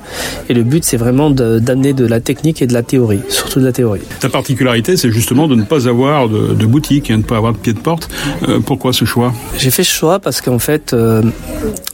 Et 0.49 0.53
le 0.53 0.63
but, 0.63 0.83
c'est 0.83 0.97
vraiment 0.97 1.29
d'amener 1.29 1.93
de, 1.93 2.03
de 2.03 2.07
la 2.07 2.19
technique 2.19 2.61
et 2.61 2.67
de 2.67 2.73
la 2.73 2.83
théorie, 2.83 3.21
surtout 3.29 3.59
de 3.59 3.65
la 3.65 3.71
théorie. 3.71 4.01
Ta 4.19 4.29
particularité, 4.29 4.97
c'est 4.97 5.11
justement 5.11 5.47
de 5.47 5.55
ne 5.55 5.63
pas 5.63 5.87
avoir 5.87 6.29
de, 6.29 6.53
de 6.53 6.65
boutique, 6.65 7.09
et 7.09 7.13
de 7.13 7.17
ne 7.17 7.23
pas 7.23 7.37
avoir 7.37 7.53
de 7.53 7.57
pied 7.57 7.73
de 7.73 7.79
porte. 7.79 8.09
Euh, 8.47 8.59
pourquoi 8.59 8.93
ce 8.93 9.05
choix? 9.05 9.33
J'ai 9.57 9.71
fait 9.71 9.83
ce 9.83 9.91
choix 9.91 10.19
parce 10.19 10.41
qu'en 10.41 10.59
fait, 10.59 10.93
euh, 10.93 11.21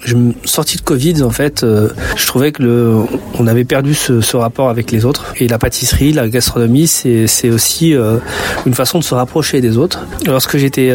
je 0.04 0.16
sorti 0.44 0.78
de 0.78 0.82
Covid, 0.82 1.24
en 1.24 1.30
fait, 1.30 1.64
euh, 1.64 1.90
je 2.16 2.26
trouvais 2.28 2.52
que 2.52 2.64
le, 2.64 3.00
on 3.40 3.48
avait 3.48 3.66
perdu 3.66 3.94
ce, 3.94 4.22
ce, 4.22 4.38
rapport 4.38 4.70
avec 4.70 4.92
les 4.92 5.06
autres. 5.06 5.34
Et 5.38 5.48
la 5.48 5.58
pâtisserie, 5.58 6.14
la 6.14 6.28
gastronomie, 6.28 6.88
c'est 6.88 7.50
aussi 7.50 7.94
euh, 7.94 8.18
une 8.66 8.74
façon 8.74 9.00
de 9.00 9.04
se 9.04 9.14
rapprocher 9.14 9.62
des 9.62 9.78
autres. 9.78 10.06
Lorsque 10.26 10.58
j'étais 10.58 10.92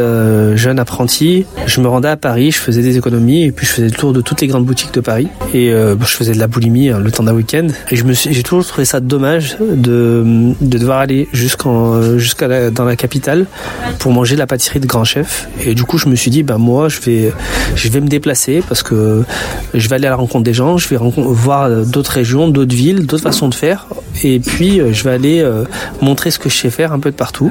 jeune 0.57 0.79
apprenti, 0.79 1.47
je 1.67 1.81
me 1.81 1.89
rendais 1.89 2.09
à 2.09 2.17
Paris, 2.17 2.51
je 2.51 2.59
faisais 2.59 2.83
des 2.83 2.97
économies 2.97 3.45
et 3.45 3.53
puis 3.53 3.67
je 3.67 3.73
faisais 3.73 3.89
le 3.89 3.95
tour 3.95 4.13
de 4.13 4.21
toutes 4.21 4.41
les 4.41 4.47
grandes 4.47 4.65
boutiques 4.65 4.95
de 4.95 5.01
Paris. 5.01 5.29
Et 5.55 5.71
je 5.71 6.07
faisais 6.07 6.33
de 6.33 6.39
la 6.39 6.47
boulimie 6.47 6.91
hein, 6.91 7.01
le 7.01 7.11
temps 7.11 7.23
d'un 7.23 7.35
week-end. 7.35 7.67
Et 7.91 7.97
je 7.97 8.05
me 8.05 8.13
j'ai 8.13 8.43
toujours 8.43 8.65
trouvé 8.67 8.85
ça 8.85 9.01
dommage 9.01 9.57
de, 9.61 10.55
de 10.61 10.79
devoir 10.79 10.99
aller 10.99 11.29
jusqu'en 11.33 12.19
jusqu'à 12.19 12.71
dans 12.71 12.85
la 12.85 12.97
capitale 12.97 13.47
pour 13.99 14.13
manger 14.13 14.37
la 14.37 14.47
pâtisserie 14.47 14.81
de 14.81 14.87
grand 14.87 15.05
chef. 15.05 15.49
Et 15.65 15.75
du 15.75 15.85
coup, 15.85 15.99
je 15.99 16.09
me 16.09 16.17
suis 16.17 16.31
dit, 16.31 16.43
ben 16.43 16.59
moi, 16.59 16.89
je 16.89 17.01
vais 17.01 17.33
je 17.75 17.89
vais 17.89 18.01
me 18.01 18.09
déplacer 18.09 18.63
parce 18.69 18.83
que 18.83 19.25
je 19.75 19.89
vais 19.89 19.97
aller 19.97 20.07
à 20.07 20.11
la 20.11 20.17
rencontre 20.17 20.45
des 20.45 20.55
gens, 20.55 20.77
je 20.79 20.89
vais 20.89 20.97
voir 20.99 21.71
d'autres 21.87 22.13
régions, 22.13 22.49
d'autres 22.49 22.75
villes, 22.75 23.07
d'autres 23.07 23.23
façons 23.23 23.49
de 23.49 23.55
faire, 23.55 23.87
et 24.23 24.41
puis 24.41 24.81
euh, 24.81 24.93
je 24.93 25.05
vais 25.05 25.11
aller 25.11 25.41
euh, 25.41 25.65
montrer 26.01 26.31
ce 26.31 26.39
que 26.39 26.49
je 26.49 26.57
sais 26.57 26.71
faire 26.71 26.93
un 26.93 26.99
peu 26.99 27.11
de 27.11 27.17
partout. 27.17 27.51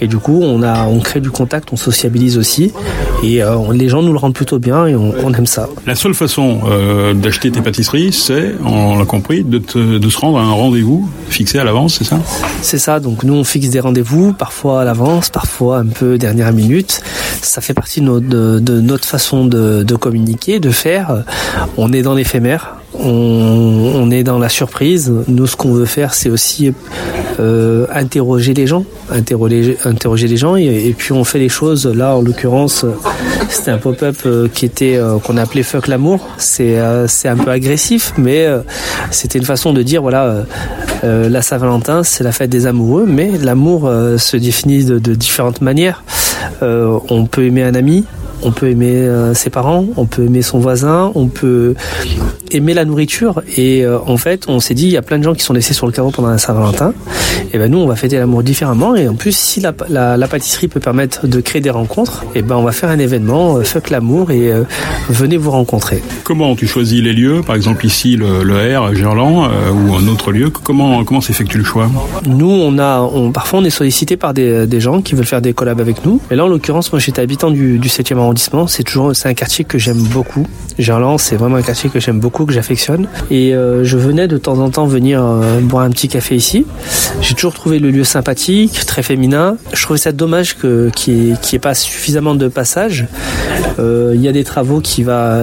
Et 0.00 0.06
du 0.06 0.18
coup, 0.18 0.40
on 0.42 0.62
a, 0.62 0.84
on 0.86 1.00
crée 1.00 1.20
du 1.20 1.30
contact, 1.30 1.72
on 1.72 1.76
sociabilise 1.76 2.38
aussi, 2.38 2.72
les 3.72 3.88
gens 3.88 4.02
nous 4.02 4.12
le 4.12 4.18
rendent 4.18 4.34
plutôt 4.34 4.58
bien 4.58 4.86
et 4.86 4.94
on, 4.94 5.32
aime 5.32 5.46
ça. 5.46 5.68
La 5.86 5.94
seule 5.94 6.14
façon 6.14 6.60
d'acheter 7.14 7.50
tes 7.50 7.60
pâtisseries, 7.60 8.12
c'est, 8.12 8.54
on 8.64 8.98
l'a 8.98 9.04
compris, 9.04 9.44
de, 9.44 9.58
de 9.58 10.10
se 10.10 10.18
rendre 10.18 10.38
à 10.38 10.42
un 10.42 10.52
rendez-vous 10.52 11.08
fixé 11.28 11.58
à 11.58 11.64
l'avance, 11.64 11.96
c'est 11.98 12.04
ça? 12.04 12.18
C'est 12.60 12.78
ça. 12.78 13.00
Donc 13.00 13.24
nous, 13.24 13.34
on 13.34 13.44
fixe 13.44 13.70
des 13.70 13.80
rendez-vous, 13.80 14.32
parfois 14.32 14.82
à 14.82 14.84
l'avance, 14.84 15.30
parfois 15.30 15.78
un 15.78 15.86
peu 15.86 16.18
dernière 16.18 16.52
minute. 16.52 17.02
Ça 17.40 17.60
fait 17.60 17.74
partie 17.74 18.00
de 18.00 18.06
notre, 18.06 18.26
de, 18.60 18.80
notre 18.80 19.06
façon 19.06 19.46
de, 19.46 19.82
de 19.82 19.94
communiquer, 19.94 20.60
de 20.60 20.70
faire. 20.70 21.24
On 21.76 21.92
est 21.92 22.02
dans 22.02 22.14
l'éphémère 22.14 22.81
on, 22.94 24.10
est 24.10 24.22
dans 24.22 24.38
la 24.38 24.48
surprise. 24.48 25.12
Nous, 25.28 25.46
ce 25.46 25.56
qu'on 25.56 25.72
veut 25.72 25.86
faire, 25.86 26.14
c'est 26.14 26.30
aussi 26.30 26.72
euh, 27.40 27.86
interroger 27.92 28.54
les 28.54 28.66
gens, 28.66 28.84
interroger, 29.10 30.28
les 30.28 30.36
gens, 30.36 30.56
et, 30.56 30.94
puis 30.96 31.12
on 31.12 31.24
fait 31.24 31.38
les 31.38 31.48
choses. 31.48 31.86
Là, 31.86 32.16
en 32.16 32.20
l'occurrence, 32.20 32.84
c'était 33.48 33.70
un 33.70 33.78
pop-up 33.78 34.16
euh, 34.26 34.48
qui 34.52 34.66
était 34.66 34.96
euh, 34.96 35.18
qu'on 35.18 35.36
appelait 35.36 35.62
fuck 35.62 35.86
l'amour. 35.86 36.28
C'est 36.38 36.78
c'est 37.06 37.28
un 37.28 37.36
peu 37.36 37.50
agressif, 37.50 38.12
mais 38.16 38.46
c'était 39.10 39.38
une 39.38 39.44
façon 39.44 39.72
de 39.72 39.82
dire 39.82 40.02
voilà, 40.02 40.44
la 41.02 41.42
Saint-Valentin, 41.42 42.02
c'est 42.02 42.24
la 42.24 42.32
fête 42.32 42.50
des 42.50 42.66
amoureux, 42.66 43.06
mais 43.06 43.30
l'amour 43.38 43.90
se 44.18 44.36
définit 44.36 44.84
de, 44.84 44.98
de 44.98 45.14
différentes 45.14 45.60
manières. 45.60 46.04
on 46.60 47.26
peut 47.30 47.44
aimer 47.44 47.62
un 47.62 47.74
ami, 47.74 48.04
on 48.42 48.52
peut 48.52 48.68
aimer 48.68 48.92
euh, 48.92 49.34
ses 49.34 49.50
parents, 49.50 49.86
on 49.96 50.06
peut 50.06 50.24
aimer 50.24 50.42
son 50.42 50.58
voisin, 50.58 51.12
on 51.14 51.28
peut 51.28 51.74
aimer 52.50 52.74
la 52.74 52.84
nourriture. 52.84 53.42
Et 53.56 53.84
euh, 53.84 53.98
en 54.06 54.16
fait, 54.16 54.44
on 54.48 54.60
s'est 54.60 54.74
dit, 54.74 54.84
il 54.84 54.92
y 54.92 54.96
a 54.96 55.02
plein 55.02 55.18
de 55.18 55.22
gens 55.22 55.34
qui 55.34 55.42
sont 55.42 55.52
laissés 55.52 55.74
sur 55.74 55.86
le 55.86 55.92
carreau 55.92 56.10
pendant 56.10 56.30
la 56.30 56.38
Saint-Valentin. 56.38 56.92
Et 57.52 57.58
ben 57.58 57.70
nous, 57.70 57.78
on 57.78 57.86
va 57.86 57.96
fêter 57.96 58.18
l'amour 58.18 58.42
différemment. 58.42 58.94
Et 58.94 59.08
en 59.08 59.14
plus, 59.14 59.36
si 59.36 59.60
la, 59.60 59.72
pâtisserie 59.72 60.68
peut 60.68 60.80
permettre 60.80 61.26
de 61.26 61.40
créer 61.40 61.60
des 61.60 61.70
rencontres, 61.70 62.24
et 62.34 62.42
ben 62.42 62.56
on 62.56 62.62
va 62.62 62.72
faire 62.72 62.88
un 62.88 62.98
événement, 62.98 63.56
euh, 63.56 63.62
fuck 63.62 63.90
l'amour, 63.90 64.30
et 64.30 64.52
venez 65.08 65.36
vous 65.36 65.50
rencontrer. 65.50 66.02
Comment 66.24 66.54
tu 66.56 66.66
choisis 66.66 67.00
les 67.02 67.12
lieux? 67.12 67.42
Par 67.44 67.56
exemple 67.56 67.86
ici, 67.86 68.16
le, 68.16 68.42
le 68.42 68.78
R, 68.78 68.94
Gerland, 68.94 69.50
ou 69.72 69.94
un 69.94 70.08
autre 70.08 70.32
lieu. 70.32 70.50
Comment 70.50 71.04
comment 71.04 71.20
s'effectue 71.20 71.58
le 71.58 71.64
choix? 71.64 71.90
Nous, 72.26 72.50
on 72.50 72.78
a, 72.78 73.00
on, 73.00 73.32
parfois, 73.32 73.60
on 73.60 73.64
est 73.64 73.70
sollicité 73.70 74.16
par 74.16 74.34
des, 74.34 74.80
gens 74.80 75.00
qui 75.00 75.14
veulent 75.14 75.26
faire 75.26 75.42
des 75.42 75.52
collabs 75.52 75.80
avec 75.80 76.04
nous. 76.04 76.20
Et 76.30 76.36
là, 76.36 76.44
en 76.44 76.48
l'occurrence, 76.48 76.92
moi, 76.92 76.98
j'étais 76.98 77.22
habitant 77.22 77.50
du, 77.50 77.78
du 77.78 77.88
7e 77.88 78.16
arrondissement 78.16 78.31
c'est 78.38 78.82
toujours 78.82 79.14
c'est 79.14 79.28
un 79.28 79.34
quartier 79.34 79.64
que 79.64 79.78
j'aime 79.78 80.02
beaucoup. 80.02 80.46
Gerland, 80.78 81.18
c'est 81.18 81.36
vraiment 81.36 81.56
un 81.56 81.62
quartier 81.62 81.90
que 81.90 82.00
j'aime 82.00 82.18
beaucoup, 82.18 82.46
que 82.46 82.52
j'affectionne. 82.52 83.06
Et 83.30 83.54
euh, 83.54 83.84
je 83.84 83.98
venais 83.98 84.28
de 84.28 84.38
temps 84.38 84.58
en 84.58 84.70
temps 84.70 84.86
venir 84.86 85.22
euh, 85.22 85.60
boire 85.60 85.84
un 85.84 85.90
petit 85.90 86.08
café 86.08 86.34
ici. 86.34 86.64
J'ai 87.20 87.34
toujours 87.34 87.52
trouvé 87.52 87.78
le 87.78 87.90
lieu 87.90 88.04
sympathique, 88.04 88.86
très 88.86 89.02
féminin. 89.02 89.56
Je 89.72 89.82
trouvais 89.82 89.98
ça 89.98 90.12
dommage 90.12 90.56
que 90.56 90.90
qu'il 90.94 91.24
n'y 91.24 91.36
ait, 91.52 91.58
pas 91.58 91.74
suffisamment 91.74 92.34
de 92.34 92.48
passages. 92.48 93.06
Euh, 93.78 94.12
il 94.14 94.22
y 94.22 94.28
a 94.28 94.32
des 94.32 94.44
travaux 94.44 94.80
qui 94.80 95.02
va 95.02 95.42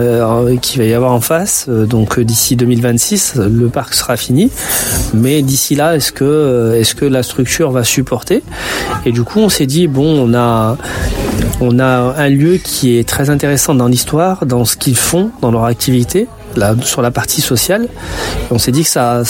qui 0.61 0.77
va 0.77 0.85
y 0.85 0.93
avoir 0.93 1.11
en 1.11 1.21
face. 1.21 1.69
donc 1.69 2.19
d'ici 2.19 2.55
2026, 2.55 3.35
le 3.35 3.67
parc 3.67 3.93
sera 3.93 4.17
fini. 4.17 4.49
Mais 5.13 5.41
d'ici 5.41 5.75
là, 5.75 5.95
est-ce 5.95 6.11
que 6.11 6.73
est-ce 6.75 6.95
que 6.95 7.05
la 7.05 7.23
structure 7.23 7.71
va 7.71 7.83
supporter? 7.83 8.41
Et 9.05 9.11
du 9.11 9.23
coup, 9.23 9.39
on 9.39 9.49
s'est 9.49 9.67
dit 9.67 9.87
bon, 9.87 10.27
on 10.27 10.33
a 10.33 10.77
on 11.61 11.79
a 11.79 12.15
un 12.17 12.29
lieu 12.29 12.57
qui 12.57 12.78
est 12.83 13.07
très 13.07 13.29
intéressant 13.29 13.75
dans 13.75 13.87
l'histoire, 13.87 14.45
dans 14.45 14.65
ce 14.65 14.77
qu'ils 14.77 14.95
font, 14.95 15.31
dans 15.41 15.51
leur 15.51 15.65
activité, 15.65 16.27
là, 16.55 16.75
sur 16.81 17.01
la 17.01 17.11
partie 17.11 17.41
sociale. 17.41 17.87
on 18.51 18.57
s'est 18.57 18.71
dit 18.71 18.83
que 18.83 18.89
ça, 18.89 19.23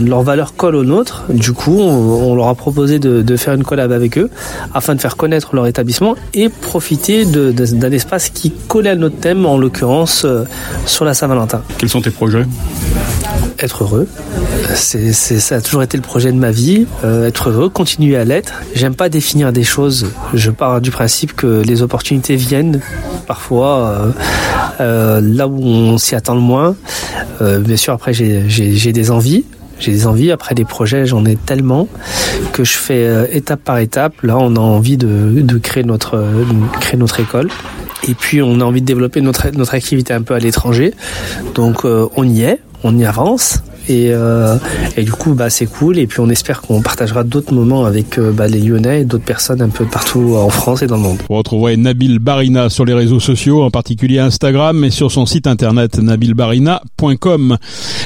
leur 0.00 0.22
valeur 0.22 0.54
colle 0.54 0.76
aux 0.76 0.84
nôtres. 0.84 1.24
Du 1.28 1.52
coup, 1.52 1.78
on, 1.78 2.34
leur 2.34 2.48
a 2.48 2.54
proposé 2.54 2.98
de, 2.98 3.36
faire 3.36 3.54
une 3.54 3.64
collab 3.64 3.92
avec 3.92 4.18
eux 4.18 4.30
afin 4.74 4.94
de 4.94 5.00
faire 5.00 5.16
connaître 5.16 5.54
leur 5.54 5.66
établissement 5.66 6.14
et 6.34 6.48
profiter 6.48 7.24
d'un 7.26 7.92
espace 7.92 8.30
qui 8.30 8.50
collait 8.50 8.90
à 8.90 8.96
notre 8.96 9.16
thème, 9.16 9.46
en 9.46 9.58
l'occurrence 9.58 10.24
euh, 10.24 10.44
sur 10.86 11.04
la 11.04 11.14
Saint-Valentin. 11.14 11.62
Quels 11.78 11.88
sont 11.88 12.00
tes 12.00 12.10
projets? 12.10 12.44
Être 13.58 13.84
heureux. 13.84 14.08
C'est, 14.74 15.12
ça 15.12 15.56
a 15.56 15.60
toujours 15.60 15.82
été 15.82 15.96
le 15.96 16.02
projet 16.02 16.32
de 16.32 16.36
ma 16.36 16.50
vie. 16.50 16.86
Euh, 17.04 17.26
être 17.26 17.50
heureux, 17.50 17.68
continuer 17.68 18.16
à 18.16 18.24
l'être. 18.24 18.62
J'aime 18.74 18.94
pas 18.94 19.08
définir 19.08 19.52
des 19.52 19.64
choses. 19.64 20.06
Je 20.34 20.50
pars 20.50 20.80
du 20.80 20.90
principe 20.90 21.34
que 21.34 21.62
les 21.62 21.82
opportunités 21.82 22.36
viennent 22.36 22.80
parfois 23.26 23.88
euh, 23.88 24.10
euh, 24.80 25.20
là 25.22 25.48
où 25.48 25.62
on 25.62 25.98
s'y 25.98 26.14
attend 26.14 26.34
le 26.34 26.40
moins. 26.40 26.76
bien 27.40 27.76
sûr, 27.76 27.92
après 27.92 28.12
j'ai, 28.12 28.92
des 28.92 29.10
envies. 29.10 29.44
J'ai 29.78 29.92
des 29.92 30.06
envies, 30.06 30.30
après 30.30 30.54
des 30.54 30.64
projets, 30.64 31.04
j'en 31.04 31.24
ai 31.26 31.36
tellement 31.36 31.86
que 32.52 32.64
je 32.64 32.76
fais 32.78 33.28
étape 33.36 33.60
par 33.62 33.78
étape. 33.78 34.22
Là, 34.22 34.36
on 34.38 34.56
a 34.56 34.60
envie 34.60 34.96
de, 34.96 35.58
créer, 35.58 35.84
notre, 35.84 36.16
de 36.16 36.80
créer 36.80 36.98
notre 36.98 37.20
école. 37.20 37.48
Et 38.08 38.14
puis 38.14 38.42
on 38.42 38.60
a 38.60 38.64
envie 38.64 38.80
de 38.80 38.86
développer 38.86 39.20
notre, 39.20 39.48
notre 39.50 39.74
activité 39.74 40.14
un 40.14 40.22
peu 40.22 40.34
à 40.34 40.38
l'étranger. 40.38 40.94
Donc 41.54 41.84
on 41.84 42.24
y 42.24 42.42
est, 42.42 42.60
on 42.84 42.96
y 42.96 43.04
avance. 43.04 43.60
Et, 43.88 44.10
euh, 44.10 44.56
et 44.96 45.04
du 45.04 45.12
coup, 45.12 45.34
bah, 45.34 45.50
c'est 45.50 45.66
cool. 45.66 45.98
Et 45.98 46.06
puis, 46.06 46.20
on 46.20 46.28
espère 46.28 46.60
qu'on 46.60 46.82
partagera 46.82 47.24
d'autres 47.24 47.54
moments 47.54 47.84
avec 47.84 48.18
euh, 48.18 48.32
bah, 48.32 48.48
les 48.48 48.60
Lyonnais 48.60 49.02
et 49.02 49.04
d'autres 49.04 49.24
personnes 49.24 49.62
un 49.62 49.68
peu 49.68 49.84
partout 49.84 50.34
en 50.36 50.48
France 50.48 50.82
et 50.82 50.86
dans 50.86 50.96
le 50.96 51.02
monde. 51.02 51.18
Vous 51.28 51.36
retrouverez 51.36 51.76
Nabil 51.76 52.18
Barina 52.18 52.68
sur 52.68 52.84
les 52.84 52.94
réseaux 52.94 53.20
sociaux, 53.20 53.62
en 53.62 53.70
particulier 53.70 54.18
Instagram, 54.18 54.84
et 54.84 54.90
sur 54.90 55.12
son 55.12 55.26
site 55.26 55.46
internet 55.46 55.98
nabilbarina.com. 55.98 57.58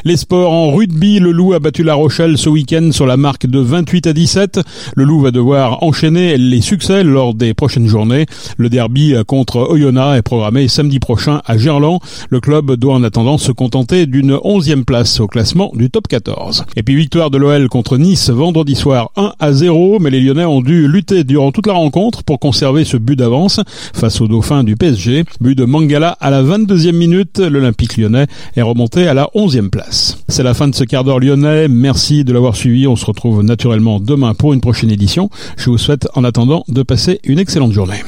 Les 0.05 0.17
sports 0.17 0.53
en 0.53 0.73
rugby, 0.73 1.19
le 1.19 1.33
Loup 1.33 1.55
a 1.55 1.59
battu 1.59 1.83
La 1.83 1.95
Rochelle 1.95 2.37
ce 2.37 2.49
week-end 2.49 2.91
sur 2.93 3.07
la 3.07 3.17
marque 3.17 3.47
de 3.47 3.59
28 3.59 4.07
à 4.07 4.13
17. 4.13 4.61
Le 4.97 5.05
Loup 5.05 5.21
va 5.21 5.31
devoir 5.31 5.83
enchaîner 5.83 6.37
les 6.37 6.61
succès 6.61 7.05
lors 7.05 7.35
des 7.35 7.55
prochaines 7.55 7.87
journées. 7.87 8.27
Le 8.57 8.69
derby 8.69 9.15
contre 9.27 9.71
Oyonnax 9.71 10.19
est 10.19 10.23
programmé 10.23 10.69
samedi 10.69 10.99
prochain 10.99 11.41
à 11.47 11.57
Gerland. 11.57 12.01
Le 12.29 12.41
club 12.41 12.73
doit 12.77 12.95
en 12.95 13.03
attendant 13.03 13.39
se 13.39 13.53
contenter 13.53 14.07
d'une 14.07 14.39
onzième 14.43 14.85
place 14.85 15.21
au 15.21 15.27
classement 15.27 15.70
du 15.75 15.91
top 15.91 16.09
14. 16.09 16.65
Et 16.77 16.83
puis 16.83 16.97
victoire 16.97 17.31
de 17.31 17.39
l'OL 17.39 17.69
contre 17.69 17.99
Nice 17.99 18.31
vendredi 18.31 18.75
soir 18.75 19.11
1 19.17 19.33
à 19.39 19.53
0, 19.53 19.99
mais 19.99 20.11
les 20.11 20.21
Lyonnais 20.21 20.45
ont 20.45 20.61
dû 20.61 20.89
lutter 20.89 21.25
durant 21.25 21.53
toute 21.53 21.67
la 21.67 21.73
rencontre 21.73 22.23
pour 22.23 22.39
conserver 22.39 22.85
ce 22.85 22.97
but 22.97 23.17
d'avance 23.17 23.61
face 23.95 24.21
au 24.21 24.29
dauphin 24.29 24.65
du 24.65 24.77
PSG. 24.77 25.25
But 25.41 25.57
de 25.57 25.65
Mangala 25.65 26.17
à 26.21 26.31
la 26.31 26.43
22e 26.43 26.93
minute, 26.93 27.39
l'Olympique 27.39 27.97
lyonnais 27.97 28.27
est 28.57 28.62
remonté 28.62 29.07
à 29.07 29.15
la 29.15 29.29
11e 29.35 29.71
place. 29.71 30.19
C'est 30.29 30.43
la 30.43 30.55
fin 30.55 30.69
de 30.69 30.75
ce 30.75 30.85
quart 30.85 31.05
d'heure 31.05 31.21
lyonnais, 31.21 31.69
merci 31.69 32.25
de 32.25 32.33
l'avoir 32.33 32.57
suivi, 32.57 32.87
on 32.87 32.97
se 32.97 33.07
retrouve 33.07 33.43
naturellement 33.43 34.00
demain 34.00 34.35
pour 34.35 34.53
une 34.53 34.61
prochaine 34.61 34.91
édition. 34.91 35.31
Je 35.57 35.71
vous 35.71 35.79
souhaite 35.79 36.09
en 36.15 36.25
attendant 36.25 36.65
de 36.69 36.83
passer 36.83 37.21
une 37.25 37.39
excellente 37.39 37.73
journée. 37.73 38.03